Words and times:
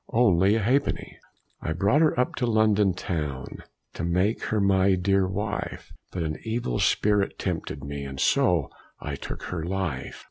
Only 0.09 0.55
a 0.55 0.63
ha'penny! 0.63 1.19
I 1.61 1.73
brought 1.73 2.01
her 2.01 2.19
up 2.19 2.33
to 2.37 2.47
London 2.47 2.95
town, 2.95 3.61
To 3.93 4.03
make 4.03 4.45
her 4.45 4.59
my 4.59 4.95
dear 4.95 5.27
wife; 5.27 5.93
But 6.11 6.23
an 6.23 6.39
evil 6.43 6.79
spirit 6.79 7.37
tempted 7.37 7.83
me, 7.83 8.03
And 8.05 8.19
so 8.19 8.71
I 8.99 9.13
took 9.13 9.43
her 9.43 9.63
life! 9.63 10.17